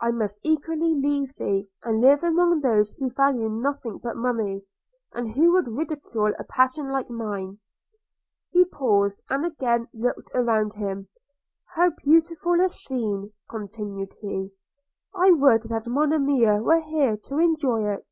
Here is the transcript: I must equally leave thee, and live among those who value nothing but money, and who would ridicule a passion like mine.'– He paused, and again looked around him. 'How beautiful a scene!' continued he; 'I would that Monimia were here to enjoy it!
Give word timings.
I 0.00 0.10
must 0.10 0.40
equally 0.42 0.94
leave 0.94 1.34
thee, 1.34 1.68
and 1.84 2.00
live 2.00 2.22
among 2.22 2.60
those 2.60 2.92
who 2.92 3.10
value 3.10 3.50
nothing 3.50 3.98
but 3.98 4.16
money, 4.16 4.62
and 5.12 5.32
who 5.34 5.52
would 5.52 5.68
ridicule 5.68 6.32
a 6.38 6.44
passion 6.44 6.90
like 6.90 7.10
mine.'– 7.10 7.58
He 8.54 8.64
paused, 8.64 9.22
and 9.28 9.44
again 9.44 9.88
looked 9.92 10.30
around 10.34 10.72
him. 10.72 11.08
'How 11.74 11.90
beautiful 11.90 12.58
a 12.58 12.70
scene!' 12.70 13.34
continued 13.50 14.14
he; 14.22 14.50
'I 15.14 15.32
would 15.32 15.62
that 15.64 15.86
Monimia 15.86 16.62
were 16.62 16.80
here 16.80 17.18
to 17.24 17.36
enjoy 17.38 17.86
it! 17.92 18.08